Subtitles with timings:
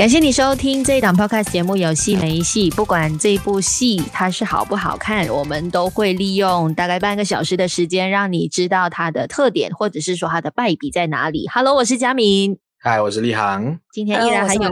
[0.00, 11.46] 感谢你收听这一档 Podcast 节目《有戏没戏》，不管这部戏它是好不好看，我们都会利用大概半个小时的时间，让你知道它的特点，或者是说它的败笔在哪里。
[11.52, 12.56] Hello，我是佳敏。
[12.78, 13.78] 嗨，我是立航。
[13.92, 14.70] 今天依然还有。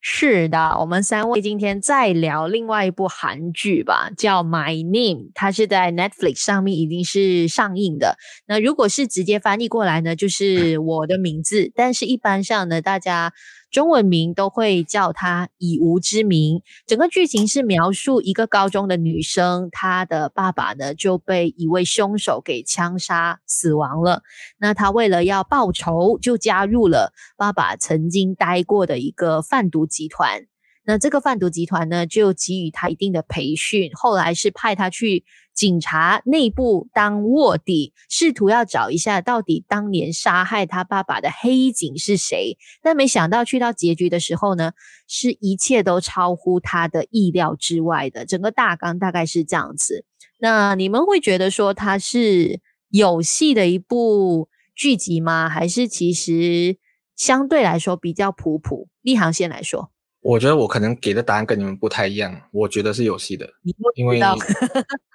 [0.00, 8.16] 是的，我们三位今天再聊另外一部韩剧吧，叫《My Name》，它是在 Netflix 上面已经是上映的。
[8.46, 13.34] 那如果是直接翻译过来呢，就是我的名字，但是一般上呢，大家。
[13.72, 16.60] 中文名都会叫她以无之名。
[16.86, 24.22] 整个剧情是描述一个高中的女生，她的爸爸呢就被一位凶手给枪杀死亡了。
[24.58, 30.46] 那她为了要报仇，就加入了爸爸曾经待过的一个贩毒集团。
[30.84, 42.56] 那这个贩毒集团呢，就给予她一定的培训，后来是派她去警察内部当卧底，试图要找一下到底当年杀害他爸爸的黑警是谁。
[42.82, 44.72] 但没想到去到结局的时候呢，
[45.06, 48.24] 是一切都超乎他的意料之外的。
[48.24, 50.04] 整个大纲大概是这样子。
[50.38, 55.48] 那你们会觉得说它是有戏的一部剧集吗？
[55.48, 56.78] 还是其实
[57.14, 58.88] 相对来说比较普普？
[59.02, 59.92] 立航先来说。
[60.20, 62.42] 我觉得我可能给的答案跟你们不太一样。
[62.52, 63.48] 我觉得是有戏的，
[63.94, 64.20] 因为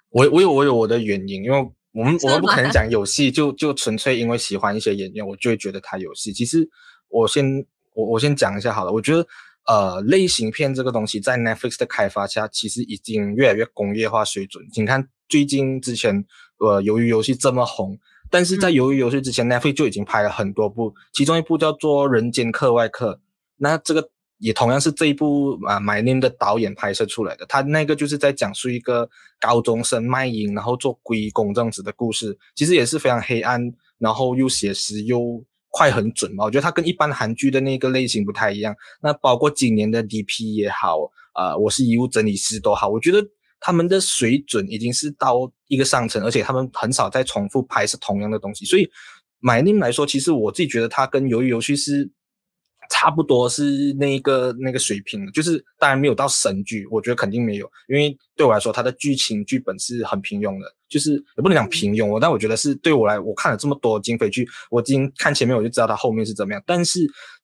[0.10, 1.58] 我我有我有我的原因，因为
[1.92, 6.32] 我们我们不可能讲有戏就就纯粹因为喜欢一些演员，我就会觉得他有戏。
[6.32, 6.68] 其实
[7.10, 9.28] 我先我我先讲一下好了，我觉得
[9.68, 14.64] 呃类型片这个东西在 Netflix 的开发下，其实已经越来越工业化水准。
[14.76, 16.26] 你看最近之前
[16.60, 17.98] 呃鱿鱼游戏这么红，
[18.30, 23.14] 但是在鱿鱼游戏之前、嗯、Netflix 就已经拍了很多部，其中一部叫做《人间课外课》，
[23.58, 24.10] 那这个。
[24.40, 33.60] 也同样是这一部啊，My Name 的导演拍摄出来的，他那个就是在讲述一个高中生卖淫，然后做龟公这样子的故事，其实也是非常黑暗，
[33.98, 36.46] 然后又写实又快很准嘛。
[36.46, 38.76] 我觉得他跟一般韩剧的那个类型不太一样。
[39.02, 41.00] 那包括今年的 DP 也好，
[41.34, 43.26] 啊、我是遗物整理师都好，我觉得
[43.60, 48.66] 他们的水准已经是到一个上层，而且他们很少再重复拍摄同样的东西。
[48.66, 48.88] 所以
[49.42, 52.12] My Name 来说，其实我自己觉得他跟鱿鱼游戏是。
[52.90, 66.64] 差不多是那个那个水平，就是当然没有到神剧，我觉得肯定没有，因为对我来说，它的剧情剧本是很平庸的，就是也不能讲平庸，但我觉得是对我来，我看了这么多警匪剧，我已经看前面我就知道它后面是怎么样。
[66.66, 67.00] 但是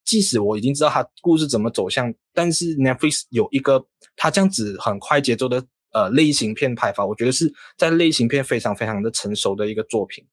[0.06, 10.24] 即使我已经知道它故事怎么走向，但是 Netflix 有一个它这样子很快节奏的呃类型片拍法，我觉得是在类型片非常非常的成熟的一个作品。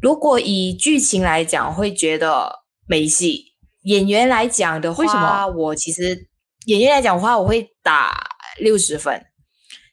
[0.00, 3.49] 如果以剧情来讲，会觉得没戏。
[3.82, 5.46] 演员来讲的话，为什么？
[5.46, 6.28] 我其实
[6.66, 8.12] 演员来讲的话，我会打
[8.58, 9.24] 六十分。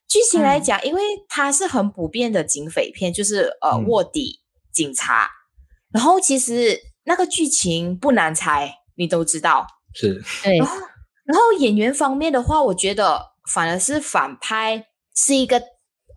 [0.08, 4.42] 剧情来讲，嗯，因为它是很普遍的警匪片，就是呃卧底
[4.74, 5.30] 警察。
[5.92, 9.68] 然后其实那个剧情不难猜，你都知道。
[9.94, 10.22] 是。
[10.44, 10.58] 对。
[10.58, 10.76] 然后，
[11.26, 15.62] 然后演员方面的话，我觉得反而是反派是一个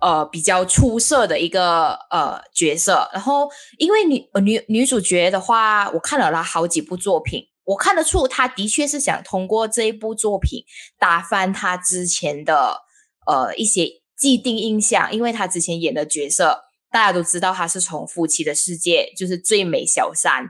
[0.00, 3.08] 呃比较出色的一个呃角色。
[3.12, 3.48] 然后
[3.78, 7.44] 因为女女女主角的话，我看了她好几部作品。
[7.70, 10.64] 我看得出，他的确是想通过这一部作品
[10.98, 12.78] 打翻他之前的
[13.26, 20.46] 呃一些既定印象，因为他之前演的角色大家都知道，他是从《夫妻的世界》就是最美小三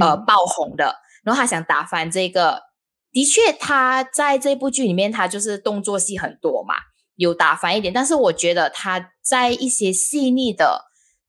[0.00, 2.68] 呃爆红的，然后他想打翻这个。
[3.10, 6.74] 的确，他在这部剧里面，他就是动作戏很多嘛，
[7.16, 10.84] 有打翻一点，但是我觉得他在一些细腻的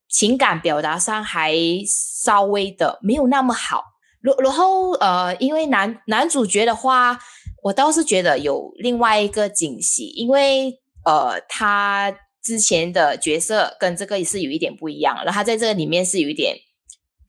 [0.10, 1.56] 情感表达上还
[1.88, 3.84] 稍微的没有那么好。
[4.22, 7.18] 然然后呃，因为男男主角的话，
[7.64, 16.56] 我倒是觉得有另外一个惊喜，因为呃，他之前的角色跟这个也是有一点不一样，然后他在这个里面是有一点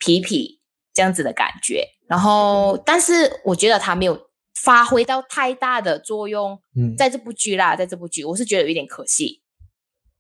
[0.00, 0.58] 痞痞
[0.92, 4.18] 这样子的感觉，然后但是我觉得他没有
[4.54, 9.39] 发挥到太大的作用，嗯，在这部剧啦，在这部剧，我是觉得有一点可惜。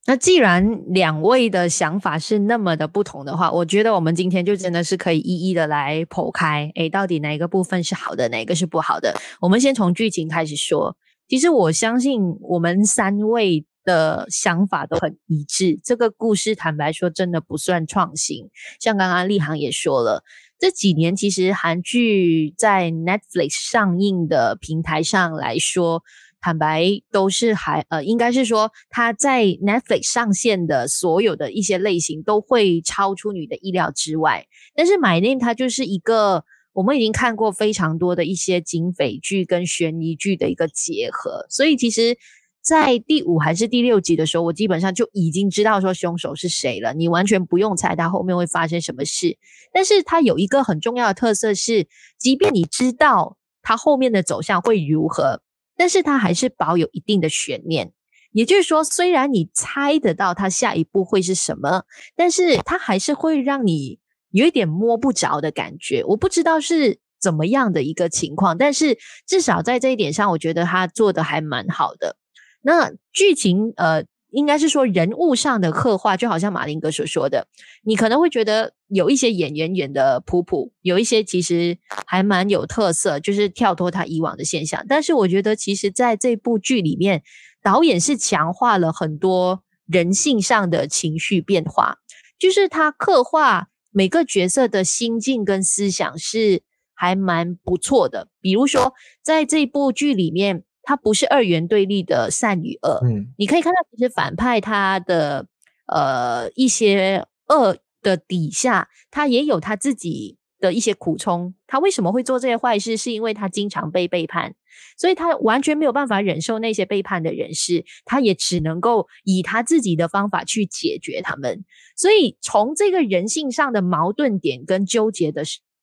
[0.06, 9.14] 那既然两位的想法是那么的不同的话，我觉得我们今天就真的是可以一一的来剖开，诶，到底哪一个部分是好的，哪个是不好的？
[9.40, 10.96] 我们先从剧情开始说。
[11.28, 15.78] 其实我相信我们三位的想法都很一致。
[15.84, 18.48] 这个故事坦白说真的不算创新，
[18.80, 20.24] 像刚刚立航也说了，
[20.58, 26.02] 这几年其实韩剧在 Netflix 上映的平台上来说。
[26.40, 34.46] 坦白都是还呃，应该是说他在 Netflix 上线的所有的一些类型都会超出你的意料之外。
[34.74, 42.16] 但是 My Name 它就是一个我们已经看过非常多的一些警匪剧跟悬疑剧的一个结合，所以其实，
[42.62, 49.36] 在第五还是第六集的时候，我基本上就已经知道说凶手是谁了，你完全不用猜他后面会发生什么事。
[49.72, 51.86] 但是它有一个很重要的特色是，
[52.18, 53.36] 即便你知道。
[53.62, 55.42] 他后面的走向会如何，
[55.80, 57.94] 但是它还是保有一定的悬念。
[58.32, 61.84] 也就是说，虽然你猜得到它下一步会是什么，
[62.14, 63.98] 但是它还是会让你
[64.30, 66.04] 有一点摸不着的感觉。
[66.04, 72.16] 我不知道是怎么样的一个情况，但是至少在这一点上，我觉得他做的还蛮好的。
[72.60, 74.04] 那剧情，呃。
[74.32, 77.46] 应该是说人物上的刻画，就好像马林哥所说的，
[77.82, 84.84] 你可能会觉得有一些演员演的普普，有一些其实还蛮有特色，就是跳脱他以往的现象。
[84.88, 87.22] 但是我觉得，其实在这部剧里面，
[87.62, 91.98] 导演是强化了很多人性上的情绪变化，
[92.38, 96.62] 就是他刻画每个角色的心境跟思想是
[96.94, 98.28] 还蛮不错的。
[98.40, 100.64] 比如说，在这部剧里面。
[100.82, 105.46] 它不是二元对立的善与恶，嗯，你可以看到，其实反派他的
[105.86, 111.54] 呃一些恶的底下，他也有他自己的一些苦衷。
[111.66, 112.96] 他为什么会做这些坏事？
[112.96, 114.54] 是因为他经常被背叛，
[114.96, 121.64] 所以他完全没有办法忍受那些背叛的人士，他也只能够以他自己的方法去解决他们。
[121.94, 125.42] 所以从这个人性上的矛盾点跟纠结的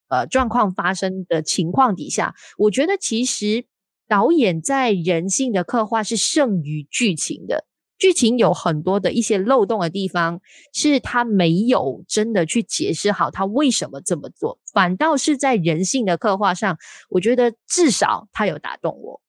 [0.10, 3.66] 呃状况发生的情况底下，我觉得其实。
[4.08, 7.66] 导演在人性的刻画是胜于剧情的，
[7.98, 10.40] 剧情有很多的一些漏洞的地方，
[10.74, 16.78] 是他没有真的去解释好他为什么这么做，反倒是在人性的刻画上，
[17.10, 19.20] 我觉得至少他有打动我。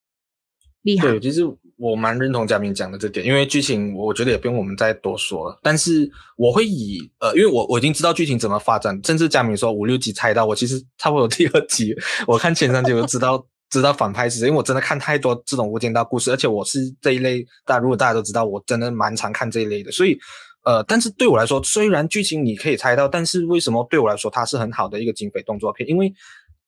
[0.82, 1.08] 厉害。
[1.08, 1.42] 对，其实
[1.76, 11.94] 我蛮认同嘉明讲的这点，因为剧情我觉得也不用我们再多说了，但是我会以呃，因为我我已经知道剧情怎么发展，甚至嘉明说五六集猜到，我其实差不多第二集，
[12.26, 13.44] 我看前三集我就知道。
[13.70, 20.18] 知道反派是谁，因为我真的看太多这种无间道故事，而且我是这一类，大家如果大家都知道，我真的蛮常看这一类的，所以，
[20.64, 25.86] 呃，但是对我来说，虽然剧情你可以猜到，但是为什么对我来说它是很好的一个警匪动作片？
[25.86, 26.10] 因为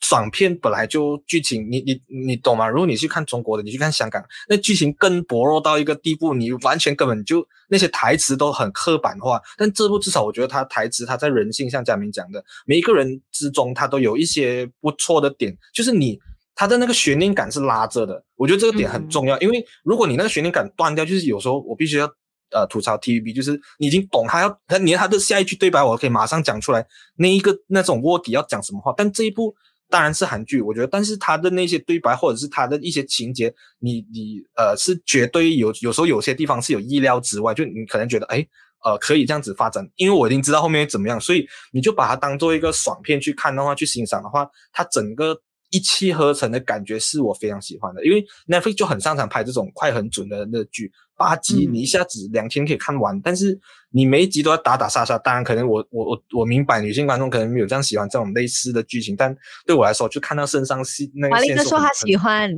[0.00, 2.68] 爽片本来就剧情，你你你懂吗？
[2.68, 9.40] 如果你去看中国的，你去看香港，那剧情更薄弱到一个地步，你完全根本就那些台词都很刻板化。
[9.56, 16.20] 但这部至少我觉得它台词，它在人性，像佳明讲的，每一个人之中，它都有一些不错的点，就是你。
[16.60, 22.04] 他的那个悬念感是拉着的，我觉得这个点很重要，嗯、因为如果你那个悬念感断掉，就是有时候我必须要
[22.52, 26.86] 呃吐槽 TVB，就是你已经懂他要他连他的下一句对白，我可以马上讲出来，
[27.16, 28.92] 那一个那种卧底要讲什么话。
[28.94, 29.54] 但这一部
[29.88, 38.46] 当然是韩剧，我觉得，但是他的那些对白或者是他的一些情节，你你呃是绝对有有时候有些地方是有意料之外，就你可能觉得诶
[38.84, 45.40] 呃可以这样子发展，因为我已经知道后面会怎么样，所以你就把它当做一个爽片去看的话，去欣赏的话，它整个。
[45.70, 53.58] 一气呵成的感觉是我非常喜欢的，因为 Netflix 就很擅长拍这种快很准的那剧，八集你一下子两天可以看完，嗯、但是
[53.90, 55.16] 你每一集都要打打杀杀。
[55.18, 59.34] 当然，可能我我我我明白女性观众可能没有这样喜欢这种类似的剧情，但
[59.66, 61.30] 对我来说，就看到肾上腺那个。
[61.30, 62.50] 马林哥说他喜欢，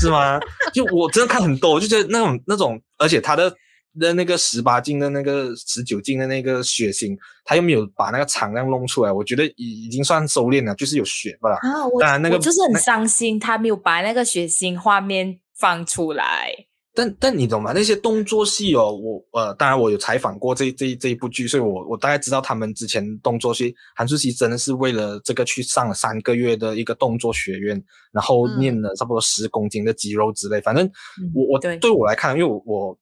[0.00, 0.38] 是吗？
[0.72, 3.54] 就我真的看很多，我就觉得那种那种，而且他的。
[3.98, 11.50] 的那个十八禁的那个十九禁的那个血腥，他又没有把那个产量弄出来，我觉得已已经算收敛了，就是有血吧。
[11.62, 16.52] 啊，我当然那个我就是很伤心，他没有把那个血腥画面放出来。
[16.94, 17.72] 但但你懂吗？
[17.74, 27.78] 那些动作戏哦，我呃，当然我有采访过这这这一部剧，所以我我大概知道他们之前动作戏，韩素汐真的是为了这个去上了三个月的一个动作学院，
[28.12, 30.58] 然后练了差不多十公斤的肌肉之类。
[30.58, 30.90] 嗯、反正
[31.34, 32.98] 我我对，对我来看，因为我我。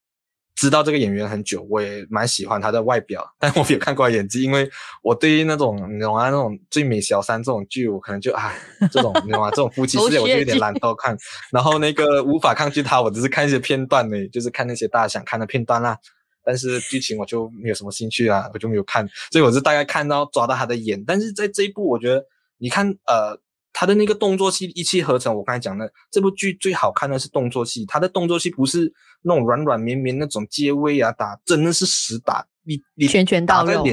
[0.57, 4.71] 知道这个演员很久，我也蛮喜欢他的外表， 但我没有看过他演技，因为
[5.03, 8.55] 我对于那种你懂啊，那种最美小三这种剧，我可能就唉，
[8.93, 9.51] 这种 你懂吗？
[9.51, 11.17] 这种夫妻世界我就有点懒得看。
[11.51, 15.99] 然后那个无法抗拒他，我只是看一些片段呢，就是看那些大家想看的片段啦。
[16.45, 21.03] 但是剧情我就没有什么兴趣啦，我就没有看，所以我是大概看到抓到他的眼。
[21.07, 22.25] 但是在这一部，我觉得
[22.59, 23.39] 你看呃。
[23.75, 28.91] 他的那个动作戏一气呵成，我刚才讲的这部剧最好看的是动作戏，他的动作戏不是
[29.23, 33.85] 那种软软绵绵那种接位啊打，真的是实打，你你拳拳到肉，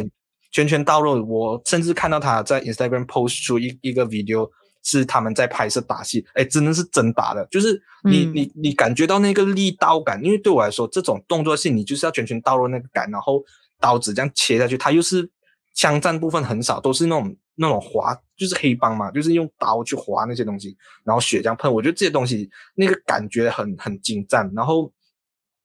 [0.52, 1.26] 拳拳到肉。
[1.26, 4.48] 我甚至看到他在 Instagram post 出一一个 video，
[4.84, 13.44] 是他们在拍摄打戏，哎，真的是真打的，就是你、嗯、你你感觉到那个力道感，因为对我来说，这种动作戏你就是要拳拳到肉那个感，然后
[13.80, 15.28] 刀子这样切下去，它又是
[15.74, 17.36] 枪战部分很少，都是那种。
[17.56, 21.72] 那种划就是黑帮嘛，就是用刀去划那些东西，然后血这样喷。
[21.72, 24.50] 我觉得这些东西那个感觉很很精湛。
[24.56, 24.92] 然后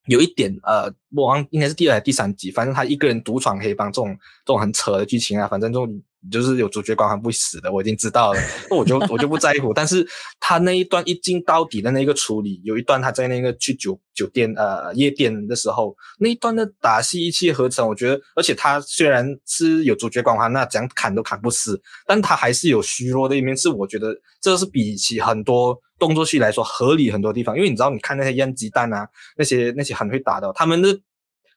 [0.06, 8.40] 有一点呃，我忘应该是第二还是第三集，反正他一个人独闯黑帮这种这种很扯的剧情啊，反正这种就是有主角光环不死的，我已经知道了，
[8.71, 9.73] 我就我就不在乎。
[9.73, 10.06] 但是
[10.40, 30.99] 他那一段一镜到底的那个处理，有一段他在那个去酒酒店呃夜店的时候，那一段的打戏一气呵成，我觉得，而且他虽然是有主角光环，那怎样砍都砍不死，但他还是有虚弱的一面，是我觉得这是比起很多动作戏来说合理很多地方，因为你知道，你看那些腌鸡蛋啊，那些那些很会打的，他们的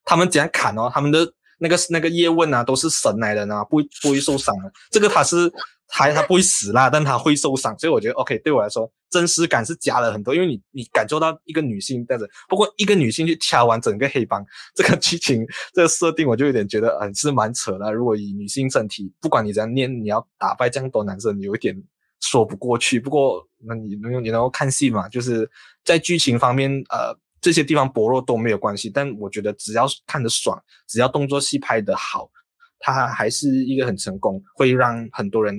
[0.05, 1.33] 他们怎样砍哦，他们的。
[1.59, 4.71] 那个那个叶问啊，都是神来的呢，不不会受伤的。
[4.89, 5.51] 这个他是
[5.87, 8.37] 还他不会死啦，但他会受伤，所以我觉得 OK。
[8.39, 17.91] 对我来说，真实感是加了很多，因为你你感受到一个女性这样子，不过一个女性去敲完整个黑帮，这个剧情这个设定，我就有点觉得嗯是蛮扯的。
[17.91, 21.75] 如果以女性身体，不管你怎样念，你要打败这样多男生，你有一点
[22.21, 22.99] 说不过去。
[22.99, 25.09] 不过那你能你能够看戏嘛？
[25.09, 25.49] 就是
[25.83, 27.17] 在剧情方面，呃。
[27.41, 32.29] 这些地方薄弱都没有关系，但我觉得只要看得爽，只要动作戏拍得好，
[32.79, 35.55] 它还是一个很成功，会让很多人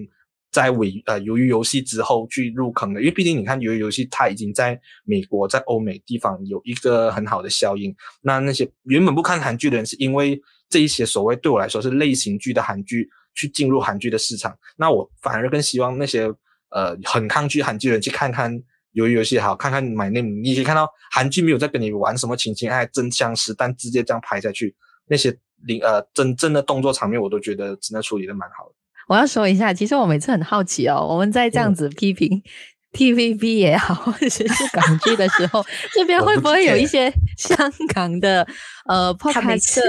[0.51, 3.01] 在尾呃鱿鱼游戏之后去入坑的。
[3.01, 7.95] 因为毕竟你看鱿鱼游戏，它已经在美国、在欧美地方有一个很好的效应。
[8.23, 14.59] 那那些原本不看韩剧的人，是因为这一些所谓对我来说是类型剧的韩剧去进入韩剧的市场。
[14.77, 16.31] 那我反而更希望那些
[16.71, 18.63] 呃很抗拒韩剧的人去看看。
[18.95, 24.75] 鱿鱼游戏好，看看 My Name，你可以看到韩剧没有在跟你玩什么情情爱爱、真枪实弹，直接这样拍下去，
[25.09, 28.75] 那些零呃真正的动作场面，我都觉得真的处理的蛮好的。
[29.09, 32.43] 我要说一下，其实我每次很好奇哦，我们在这样子批评
[32.93, 37.57] TVB 也好，或者是港剧的时候，这边会不会有一些香
[37.95, 38.47] 港的
[38.87, 39.81] 呃 Podcast，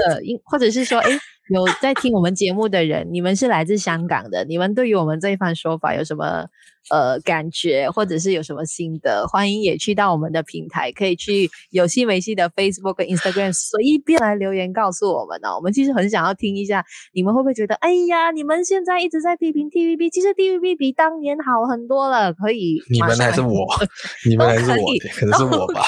[0.44, 1.18] 或者是说，诶
[1.50, 6.46] 有在听我们节目的人，你们是来自香港的，你们对于我们这一番说法有什么？
[6.90, 15.54] 呃，感觉或者是有什么心得，欢迎也去到我们的平台，可以去有戏没戏的 Facebook 跟 Instagram 随便来留言告诉我们哦。
[15.54, 16.84] 我们其实很想要听一下，
[17.14, 22.82] 你们会不会觉得，哎呀，你们现在一直在批评 TVB，其实 TVB 比当年好很多了，可以。
[22.90, 23.64] 你们还是我，
[24.28, 24.76] 你们还是我，
[25.14, 25.84] 可能是我吧。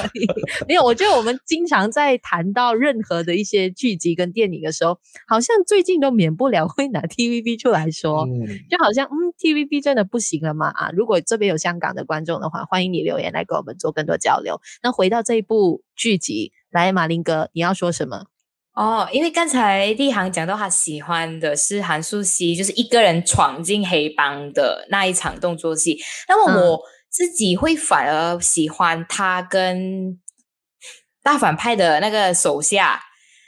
[0.68, 4.96] 没有，我觉得我们经常在谈到任何的一些剧集跟电影的时候，
[5.26, 10.72] 好像最近都免不了会拿 TVB 出来说，嗯、就好像嗯，TVB 真的不行了吗？
[10.92, 14.60] 如果这边有香港的观众的话，欢迎你留言来跟我们做更多交流。
[14.82, 18.26] 那回到这一部剧集，来马林哥，你要说什么？
[18.74, 25.96] 哦，因为刚才立行讲到他喜欢的是韩素汐，就是一个人闯进黑帮的那一场动作戏。
[26.28, 30.18] 那么我自己会反而喜欢他跟
[31.22, 33.00] 大反派的那个手下，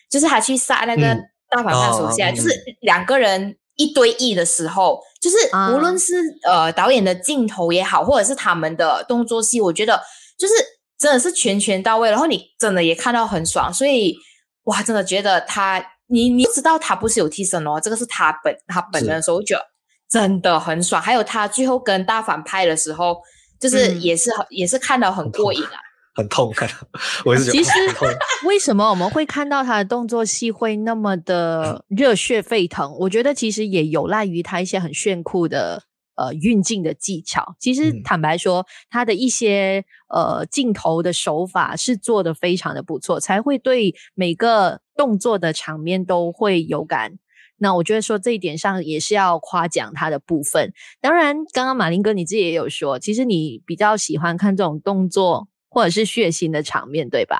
[0.08, 1.18] 就是他去杀那个
[1.50, 2.50] 大反派手下，嗯、就是
[2.80, 3.56] 两个人。
[3.78, 5.36] 一对一的时候，就是
[5.70, 6.14] 无论是、
[6.48, 10.02] 嗯、呃导演的镜头也好，或者是他们的动作戏，我觉得
[10.38, 10.54] 就是
[10.98, 14.16] 真的是全全到位，然后你真的也看到很爽，所以
[14.62, 19.60] 哇，真的觉得他，你你知道他不是有替身哦，这个是他本他本人的时候，我觉得
[20.08, 21.02] 真的很爽。
[21.02, 23.18] 还有他最后跟大反派的时候，
[23.60, 25.78] 就是也是很、嗯、也是看到很过瘾啊。
[26.16, 26.50] 很痛，
[27.26, 27.70] 我是觉得其实
[28.48, 32.96] 为什么我们会看到他的动作戏会那么的 热血沸腾？
[33.00, 35.82] 我觉得其实也有赖于他一些很炫酷的
[36.14, 37.54] 呃运镜的技巧。
[37.60, 47.18] 其实坦白说，他的一些呃镜头的手法是做得非常的不错，才会对每个动作的场面都会有感。
[47.58, 50.72] 那我觉得说这一点上也是要夸奖他的部分。
[51.00, 55.48] 当然，刚刚马林哥你自己也有说，其实你比较喜欢看这种动作。
[55.76, 57.38] 或者是血腥的场面，对吧？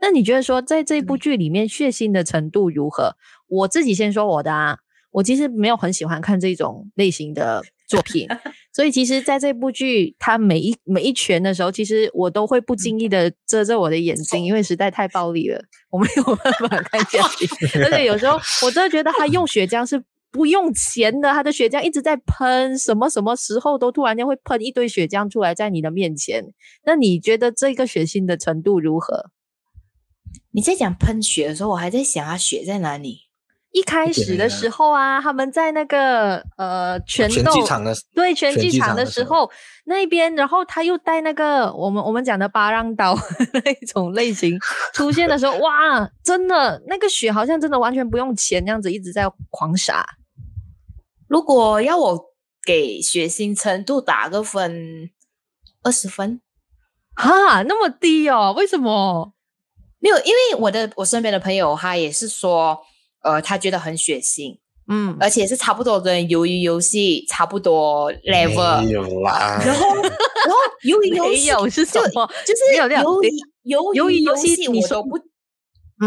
[0.00, 3.14] 那你觉得说，在这部剧里面血腥的程度如何？
[3.46, 4.78] 我自己先说我的啊，
[5.12, 8.26] 我其实没有很喜欢看这种类型的作品，
[8.74, 17.46] 所以其实在这部剧，它每一每一拳的时候，其实我都会不经意的遮着我的眼睛，因为实在太暴力了，我没有办法看下去。
[17.84, 20.02] 而且有时候我真的觉得他用血浆是。
[20.36, 26.44] 不用钱的，他的血浆一直在喷，什么什么时候都突然间会喷一堆血浆出来在你的面前。
[26.84, 29.30] 那你觉得这个血腥的程度如何？
[30.50, 33.20] 你在讲喷血的时候，我还在想啊，血在哪里？
[33.72, 39.50] 一开始的时候啊，他们在那个呃拳斗场的对拳击场的时候
[39.84, 43.14] 那边，然后他又带那个我们我们讲的巴让刀
[43.52, 44.58] 那一种类型
[44.94, 50.06] 出现的时候，哇，真的那个血好像真的完全不用钱，那样子一直在狂洒。
[51.28, 52.24] 如果要我
[52.64, 55.10] 给血腥程度打个分，
[55.82, 56.40] 二十分，
[57.14, 58.54] 哈，那么低哦？
[58.56, 59.32] 为什么？
[59.98, 62.78] 没有，因为我的我身边的朋友他也是说，
[63.22, 69.60] 呃，他觉得很血腥，嗯，而且是差不多跟鱿鱼游戏差不多 level，没有啦。
[69.64, 72.26] 然后，然后鱿鱼游戏有是什么？
[72.44, 73.30] 就是鱿鱼
[73.64, 75.18] 鱿鱼游戏，我都不。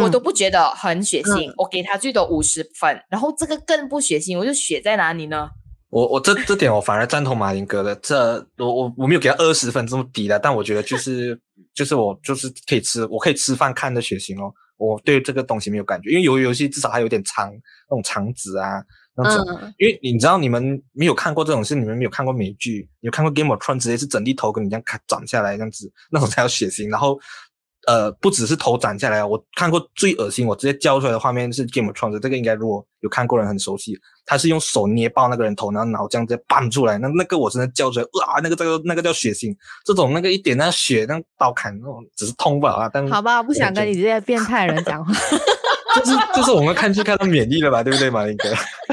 [0.01, 5.49] 我都不觉得很血腥，嗯、我给他最多五十分，然后这个更不血腥，我就血在哪里呢？
[5.89, 11.39] 我我这这点我反而赞同马林哥的，这我我我没有给他二十分这么低的，但我觉得就是
[11.73, 14.53] 就是我就是可以吃，我可以吃饭看的血腥哦。
[14.77, 17.51] 我对这个东西没有感觉，因为鱿鱼游戏至少还有点肠
[17.89, 18.81] 那种肠子啊，
[19.17, 19.73] 那种、嗯。
[19.77, 26.89] 因为你知道你们没有看过这种事，你们没有看过美剧，你有看过 Game of Thrones 直接是整粒头跟你这样砍斩下来这样子，那种才有血腥。
[26.89, 27.19] 然后
[27.87, 39.55] 呃，不只是头斩下来，我看过最恶心，我直接叫出来的画面是 Game of Thrones，这个应该如果有看过人很熟悉，他是用手捏爆那个人头，然后脑浆直接搬出来，那那个我真的叫出来，哇，那个这个那个叫血腥，
[39.85, 45.13] 这种那个一点那血那刀砍那种只是痛吧啊，但好吧，不想跟你这些变态人讲话，
[45.99, 48.49] 就是就是我们看剧看到免疫了吧，对不对，马林哥？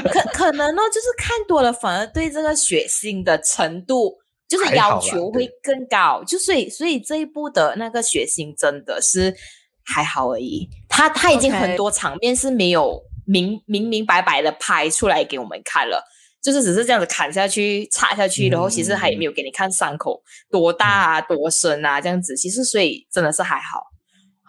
[0.09, 4.15] 可可能呢，就是看多了反而对这个血腥的程度
[4.47, 9.35] 就是要求会更高，就所以所以这一部的那个血腥真的是
[9.83, 13.03] 还好而已，他他已经很多场面是没有。
[13.29, 16.01] 明明明白白的拍出来给我们看了，
[16.41, 22.37] 就是只是这样子砍下去、插下去，然后其实还没有给你看伤口多大啊、多深啊这样子。
[22.37, 23.83] 其实所以真的是还好，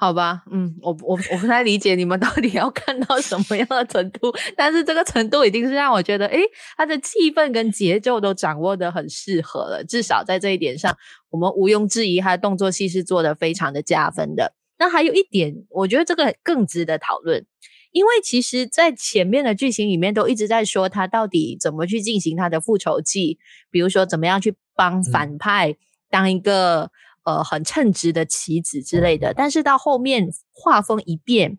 [0.01, 0.45] 好吧？
[0.53, 6.41] 嗯，我我我不太理解你们到底要看到什么样的程度，但是这个程度已经是让我觉得，诶，
[6.77, 9.83] 它的气氛跟节奏都掌握的很适合了。
[9.83, 10.97] 至少在这一点上，
[11.31, 14.55] 我们毋庸置疑，他的动作戏是做的非常的加分的。
[14.79, 17.45] 那还有一点，我觉得这个更值得讨论。
[17.91, 23.39] 因为其实，在前面的剧情里面都一直在说他到底怎么去进行他的复仇记，
[23.71, 25.75] 比如说怎么样去帮反派
[26.09, 26.91] 当一个、嗯、
[27.29, 29.35] 呃很称职的棋子之类的。
[29.35, 31.59] 但是到后面画风一变，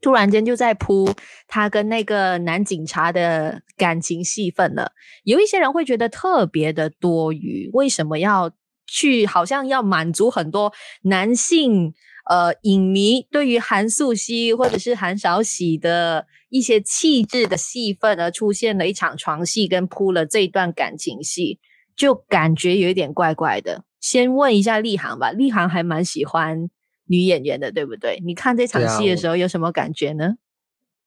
[0.00, 1.14] 突然间就在铺
[1.46, 4.92] 他跟那个男警察的感情戏份了。
[5.24, 8.50] 有一些人会觉得特别的多余，为什么要
[8.86, 11.94] 去好像要满足很多男性？
[12.26, 21.60] 呃，影迷对于韩素汐或者是韩韶禧的一些气质的戏份而出现了一场床戏，跟铺了这一段感情戏，
[21.94, 23.84] 就感觉有一点怪怪的。
[24.04, 26.68] 先问一下立航吧，立航还蛮喜欢
[27.06, 28.20] 女演员的，对不对？
[28.22, 30.34] 你看这场戏的时候有什么感觉呢？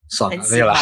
[0.09, 0.75] 爽了，没有啦。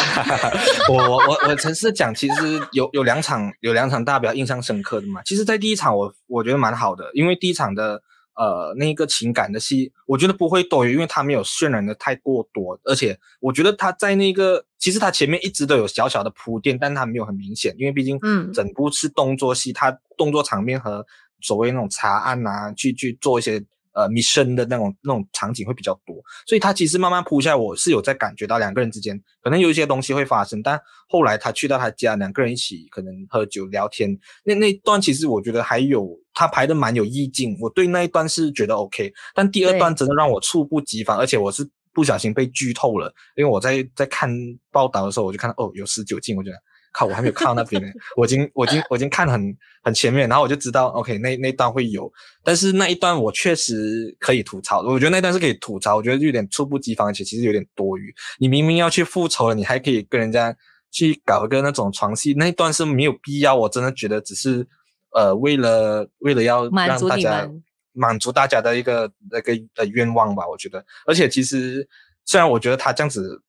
[0.88, 5.20] 我我我我诚实讲，其实有有两场有两场大家比较印象深刻的嘛。
[5.26, 8.02] 其实，在第一场我我觉得蛮好的，因为第一场的。
[8.38, 21.06] 呃，那个情感的戏，我觉得不会多余，因为他没有渲染的太过多，而且我觉得他在那个，其实他前面一直都有小小的铺垫，但他没有很明显，因为毕竟，嗯，整部是动作戏，他动作场面和
[21.46, 23.64] 所谓那种查案啊，去去做一些。
[23.96, 26.14] 呃，mission 的那种那种场景会比较多，
[26.46, 30.78] 所以他其实慢慢铺下来，我是有在感觉到两个人之间可能有一些东西会发生，但
[31.08, 44.30] 后来他去到他家，两个人一起可能喝酒聊天，那那一段其实我觉得还有他排的蛮有意境，我对那一段是觉得 OK，但第二段真的让我猝不及防，而且我是不小心被剧透了，因为我在在看
[44.70, 46.56] 报道的时候我就看到哦有十九禁，我觉得。
[46.96, 52.10] 靠，我还没有看到那边呢，我已经，我已经，我已经看很很前面，然后我就知道，OK，那那段会有，
[52.42, 58.14] 但是那一段我确实可以吐槽，我觉得那段是可以吐槽，我觉得有点猝不及防，而且其实有点多余。
[58.38, 60.56] 你明明要去复仇了，你还可以跟人家
[60.90, 63.54] 去搞一个那种床戏，那一段是没有必要。
[63.54, 64.66] 我真的觉得只是
[65.10, 67.46] 呃，为了为了要让大家
[67.92, 70.82] 满足大家的一个那个呃愿望吧，我觉得。
[71.06, 71.86] 而且其实
[72.24, 73.42] 虽然我觉得他这样子。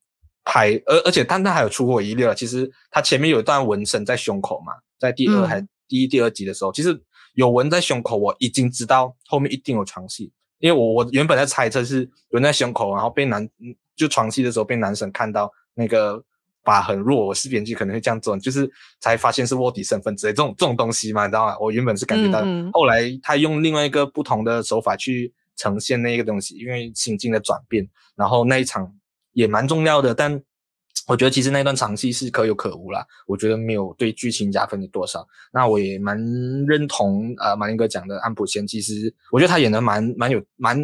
[0.49, 2.33] 拍，而而且，但他还有出乎我意料。
[2.33, 6.97] 其实他前面有一段纹身在胸口嘛，在第二还第一、第二集的时候，其实
[7.33, 13.45] 有纹在胸口，我已经知道后面一定有床戏，因为我我原本在猜测是纹在胸口，然后被男
[13.93, 16.23] 就床戏的时候被男生看到那个
[16.63, 21.57] 把很弱，我是编剧可能会这样做，就是才发现是卧底身份之类这种这种东西嘛，你知道吗？
[21.59, 28.89] 我原本是感觉到，后来他用另外一个不同的手法去呈现那个东西，因为心境的转变，然后那一场。
[29.37, 30.41] 也蛮重要的，但
[31.07, 33.05] 我觉得其实那段场戏是可有可无啦。
[33.27, 35.23] 我觉得没有对剧情加分的多少。
[35.53, 36.17] 那我也蛮
[36.65, 40.75] 认同呃马林哥讲的安普贤，其实我觉得他演的蛮蛮有蛮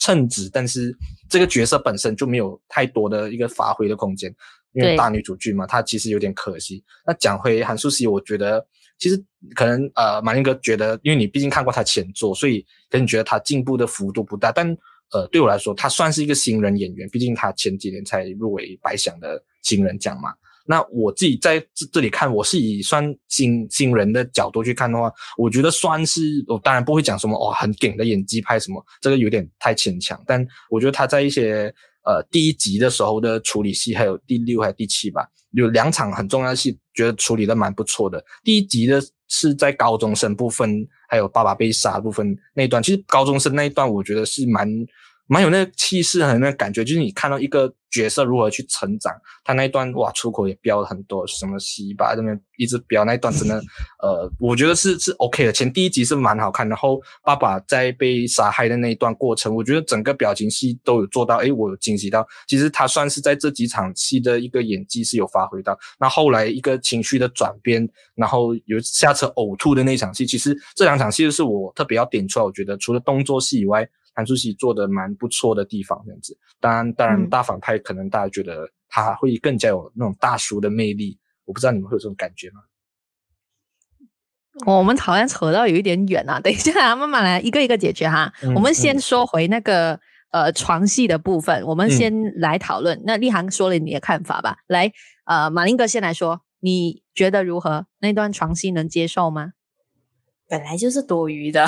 [0.00, 0.92] 称职，但是
[1.28, 4.34] 这个角色本身就没有太多的一个发挥的空间，
[4.72, 6.82] 因为大女主剧嘛，他其实有点可惜。
[7.06, 8.66] 那讲回韩素希，我觉得
[8.98, 14.76] 其实可能呃马林哥觉得，因为你毕竟看过他前作，所以可能觉得他进步的幅度不大，但。
[15.12, 20.30] 呃，对我来说，他算是一个新人演员，毕竟他前几年才入围百想的新人奖嘛。
[20.66, 30.22] 那我自己在这这里看，我是以算新新人的角度去看的话，我觉得算是，我当然不会讲什么哇很顶的演技派什么，这个有点太牵强。
[30.26, 38.24] 但我觉得他在一些呃第一集的时候的处理戏，还有第六还是第七吧，有两场很重要的戏，觉得处理的蛮不错的。
[38.44, 44.68] 第一集的是在高中生部分，还有爸爸被杀部分那一段，其实高中生那一段，我觉得是蛮。
[45.30, 49.14] 蛮有那个气势和那个感觉，就是你看到一个角色如何去成长，
[49.44, 53.54] 他那一段哇出口也飙了很多，什么西巴这边一直飙那一段真的，
[54.02, 55.52] 呃，我觉得是是 OK 的。
[55.52, 62.26] 前第一集是蛮好看，然后爸爸在被杀害的那一段过程，我觉得整个表情戏都有做到，诶，我有惊喜到。
[62.48, 65.78] 其实他算是在这几场戏的一个演技是有发挥到。
[66.00, 73.88] 那后来一个情绪的转变，然后有下车呕吐的那场戏，其实这两场戏是我特别要点出来，我觉得除了动作戏以外。
[74.14, 76.36] 韩舒淇做的蛮不错的地方，这样子。
[76.60, 81.18] 当然，当然，大反派可能大家觉得他会更加有那种大叔的魅力。
[81.44, 82.60] 我不知道你们会有这种感觉吗？
[84.66, 88.32] 哦、我们好像扯到有一点远啊， 等一下，慢慢来，一个一个解决哈。
[88.42, 89.92] 嗯、我们先说回那个、
[90.32, 92.98] 嗯、呃床戏的部分，我们先来讨论。
[92.98, 94.58] 嗯、那立航说了你的看法吧。
[94.66, 94.92] 来，
[95.24, 97.86] 呃，马林哥先来说，你觉得如何？
[98.00, 99.52] 那段床戏能接受吗？
[100.48, 101.64] 本来就是多余的。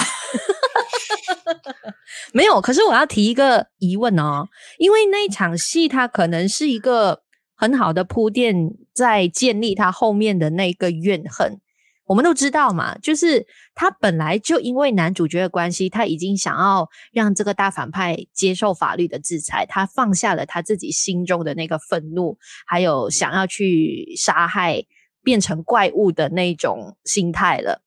[2.33, 4.49] 没有，可是我要提一个疑问哦，
[4.79, 7.23] 因为那场戏它可能是一个
[7.55, 11.59] 很好的铺垫，在建立他后面的那个怨恨。
[12.07, 24.85] 我们都知道嘛，就是他本来就因为男主角的关系，他已经想要让这个大反派接受法律的制裁，他放下了他自己心中的那个愤怒，还有想要去杀害
[25.23, 27.81] 变成怪物的那种心态了。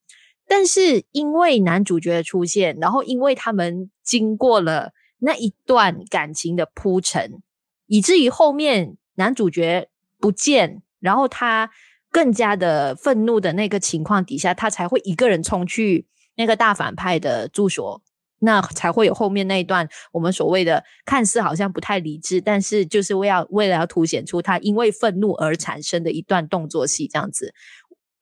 [0.48, 7.42] 但是因为男主角的出现，然后因为他们经过了那一段感情的铺陈，
[7.88, 11.72] 以至于后面男主角不见，然后他
[12.12, 16.06] 更加的愤怒的那个情况底下，他才会一个人冲去
[16.36, 18.04] 那个大反派的住所，
[18.40, 27.54] 那才会有后面那一段我们所谓的看似好像不太理智，但是就是为要为了要凸显出他因为愤怒而产生的一段动作戏这样子，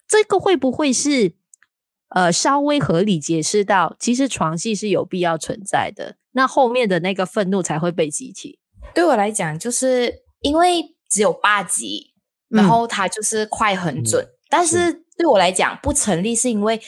[0.08, 1.36] 这个会不会是？
[2.14, 8.60] 呃，稍微合理解释到，其实床戏是有必要存在的，那后面的那个愤怒才会被激起。
[8.94, 12.14] 对我来讲，就是因为只有八集，
[12.50, 16.80] 然后他就是快很准，嗯、但是对我来讲不成立，是因为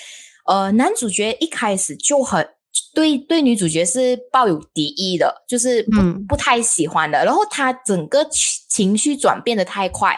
[0.45, 2.47] 呃，男主角一开始就很
[2.93, 8.23] 对对女主角是抱有敌意的，就是不、嗯、不太喜欢的，然后他整个
[8.69, 10.15] 情绪转变的太快，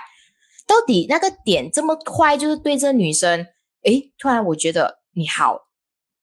[0.68, 3.48] 到底那个点这么快，就是对这女生。
[3.84, 5.62] 诶，突然我觉得你好，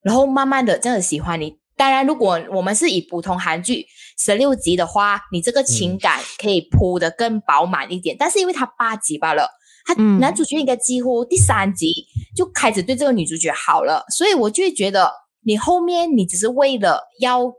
[0.02, 1.58] 然后慢慢的真的喜欢你。
[1.76, 3.84] 当然，如果我们是以普通韩剧
[4.16, 8.14] 十六集的话，你这个情感可以铺得更饱满一点。
[8.14, 9.50] 嗯、但是因为他八集罢了，
[9.84, 11.92] 他男主角应该几乎第三集
[12.36, 15.12] 就开始对这个女主角好了，所以我就会觉得
[15.44, 17.52] 你后面你只是为了要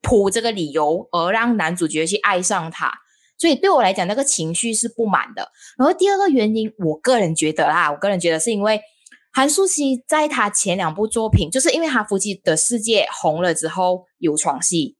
[0.00, 2.90] 铺这个理由而让男主角去爱上他，
[3.36, 5.50] 所以对我来讲那个情绪是不满的。
[5.76, 8.80] 然后第二个原因，我个人觉得啦，我个人觉得是因为。
[9.34, 14.96] 韩素汐在他前两部作品，就是因为他夫妻的世界红了之后有床戏，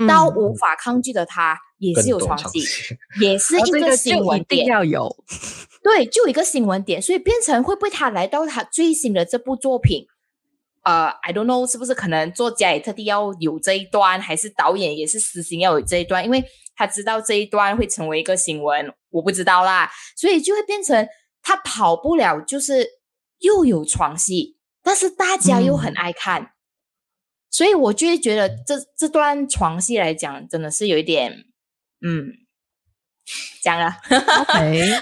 [0.00, 2.58] 嗯、到无法抗拒的他也是有床戏，
[3.20, 5.14] 也是一个新闻点，一定要有。
[5.82, 10.06] 对，就一个新闻点，所以变成会不会他来到他最新的这部作品？
[10.82, 16.24] 呃，I don't know，是不是可能作家也特地要有这一段，还是导演也是私心要有这一段？
[16.24, 16.42] 因为
[16.74, 21.06] 他知道这一段会成为一个新闻，我不知道啦，所以就会变成
[21.42, 22.95] 他跑不了，就是。
[23.38, 26.50] 又有床戏，但是大家又很爱看，嗯、
[27.50, 31.44] 所以我就会觉得这这段床戏来讲，真的是有一点，
[32.00, 32.32] 嗯，
[33.62, 33.96] 讲了。
[34.08, 35.00] Okay.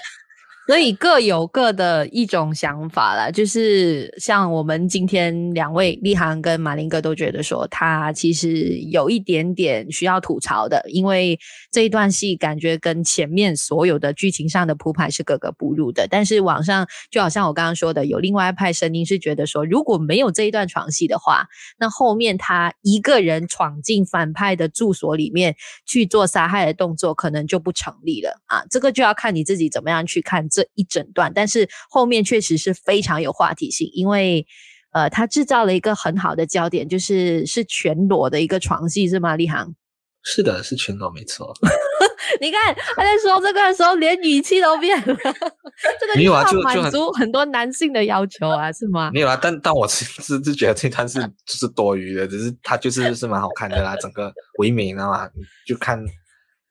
[0.67, 11.39] 所以各有各的一种想法啦，就是像我们今天两位立航跟马林哥都觉得说，他其实有一点点需要吐槽的，因为
[11.71, 16.09] 这一段戏感觉跟前面所有的剧情上的铺排是格格不入的。
[16.09, 21.47] 但是网上就好像我刚刚说的，有另外一派声音是觉得说，如果没有这一段床戏的话，
[21.79, 28.65] 那后面他一个人闯进反派的住所里面去做杀害的动作，可能就不成立了啊。
[28.71, 30.49] 这个就要看你自己怎么样去看。
[30.55, 34.47] 这一整段，但是后面确实是非常有话题性，因为
[34.93, 39.35] 呃，他制造了一个很好的焦点，就是是全裸的一个床戏，是吗？
[39.35, 39.75] 立航？
[40.23, 41.53] 是的，是全裸，没错。
[42.41, 45.05] 你看他在说这个的时候，连语气都变了。
[46.01, 49.11] 这个没有啊，就满足很多男性的要求啊，是吗？
[49.13, 55.29] 没有啊，但但我是是是觉得这段是就是多余的，只是他就是是蛮好看的啦，整个唯美，你知道吗？
[55.67, 56.03] 就看。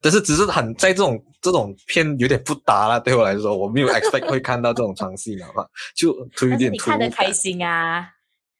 [0.03, 5.65] 但是只是很在这种这种片有点不搭啦，对我来说，我没有 expect 会看到这种床戏，知道吗？
[5.95, 6.73] 就突有点突。
[6.73, 8.05] 你看得开心啊？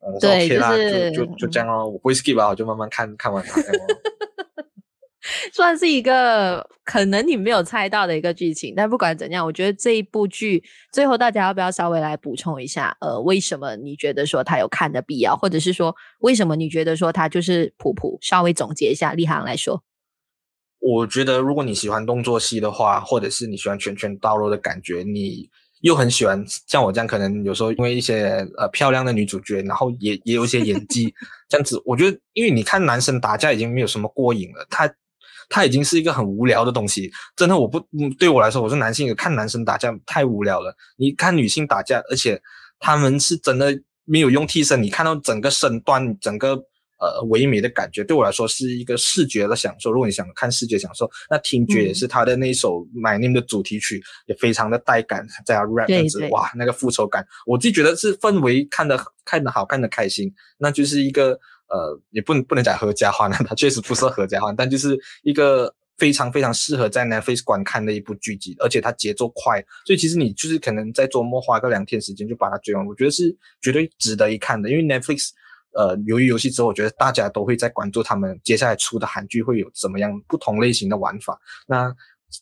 [0.06, 3.62] 嗯、对，就 OK 就就就这样哦，我不会 skip 啊，我就慢慢看看完它。
[5.53, 12.95] 算是一个可能你没有猜到的一个剧情，但不管怎样，我觉得这一部剧最后大家要不要稍微来补充一下？
[12.99, 18.17] 呃，为什么你觉得说它有看的必要，或者是说为什么你觉得说它就是普普？
[18.21, 19.82] 稍微总结一下，立航来说。
[20.85, 31.13] 我觉得如果你喜欢动作戏的话，或者是你喜欢拳拳到肉的感觉，你又很喜欢像我这样，可能有时候因为一些呃漂亮的女主角，然后也也有一些演技
[31.47, 34.93] 这样子，我觉得因为你看男生打架已经没有什么过瘾了，他
[35.47, 37.09] 他已经是一个很无聊的东西。
[37.37, 37.79] 真的，我不
[38.19, 40.75] 对我来说，我是男性，看男生打架太无聊了。
[40.97, 42.41] 你看女性打架，而且
[42.77, 46.65] 他们是真的没有用替身，你看到整个身段，整个。
[47.03, 49.91] 呃，唯美的感觉对我来说是一个视觉的享受。
[49.91, 61.31] 如果你想看视觉享受，那听觉也是他的那一首《My Name》的主题曲，嗯、也非常的带感，在 rap 这样子，哇，那个复仇感，我自己觉得是氛围看的看的好看的开心，那就是一个
[61.67, 75.31] 呃，也不能不能讲合家欢，它确实不是合家欢，但就是一个非常非常适合在 Netflix 观看的一部剧集，而且它节奏快，所以其实你就是可能在周末花个两天时间就把它追完，我觉得是绝对值得一看的，因为 Netflix。
[75.75, 81.39] 呃，鱿鱼游戏之后，我觉得大家都会在关注他们接下来出的韩剧会有怎么样不同类型的玩法。
[81.67, 81.93] 那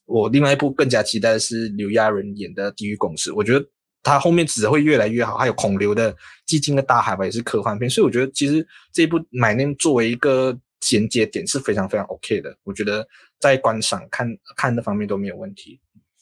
[0.05, 3.65] 我另外一部更加期待的是刘亚仁演的《地狱公使》，我觉得
[4.03, 5.37] 他后面只会越来越好。
[5.37, 6.13] 还有孔刘的
[6.47, 12.57] 《寂静的大海》吧，也是科幻片，所以我觉得其实这部《My Name》作为一个衔接点是非常非常 OK 的。
[12.63, 13.05] 我觉得
[13.39, 15.79] 在观赏看看的方面都没有问题。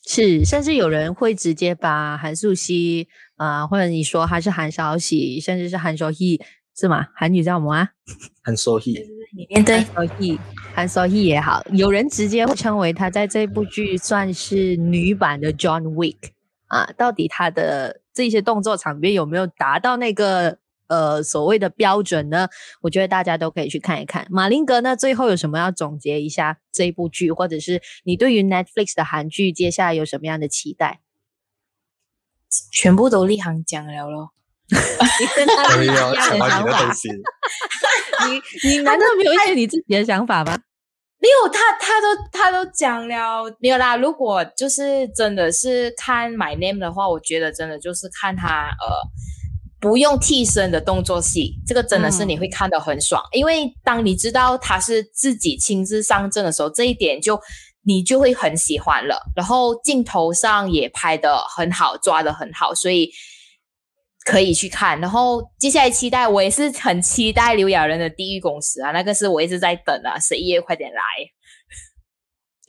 [0.08, 6.42] 是，甚至有人会直接把韩素汐啊、或者你说他是韩韶禧，甚至是韩韶禧。
[6.80, 7.08] 是吗？
[7.14, 7.90] 韩语叫什么啊？
[8.42, 8.94] 韩韶禧，
[9.34, 10.40] 里面对，韩韶禧，
[10.74, 16.16] 韩韶禧也好，有人直接会称为他在这部剧算是女版的 John Wick
[16.68, 16.90] 啊。
[16.98, 22.48] 到底他的这些动作场面有没有达到那个呃所谓的标准呢？
[22.80, 24.26] 我觉得大家都可以去看一看。
[24.30, 31.02] 马林格呢，最后有什么要总结一下这一部剧，或者是你对于 Netflix 的韩剧接下来有什么样的期待？
[32.72, 34.32] 全部都立行讲了咯。
[35.20, 36.94] 你跟他有一样的想法？
[38.28, 40.58] 你 你难道没有一些你自己的想法吗？
[41.22, 43.98] 没有，他他都他都讲了，没有啦。
[43.98, 48.88] 如果就是真的是看 My Name 的话，我觉得真的就是看他呃
[49.82, 53.22] 不用替身的动作戏，这个真的是你会看得很爽。
[53.34, 57.38] 嗯、因为当你知道他是自己亲自上阵的时候，这一点就
[57.84, 59.20] 你就会很喜欢了。
[59.36, 63.12] 然后镜头上也拍得很好，抓得很好，所以。
[64.30, 71.02] 可以去看，然后接下来期待，我也是很期待刘亚仁的《地狱公司》啊，那个是我一直在等啊，十一月快点来。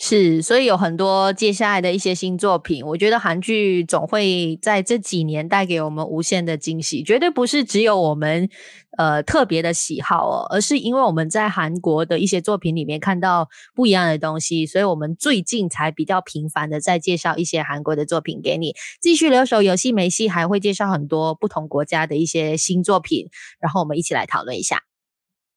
[0.02, 8.48] 是，所以有很多接下来的一些新作品，我觉得韩剧总会在这几年带给我们无限的惊喜，绝对不是只有我们
[8.96, 18.74] 呃特别的喜好哦，而是因为我们在韩国的一些作品里面看到不一样的东西，所以我们最近才比较频繁的在介绍一些韩国的作品给你。
[19.02, 23.28] 继续留守有戏没戏，还会介绍很多不同国家的一些新作品，
[23.60, 24.89] 然后我们一起来讨论一下。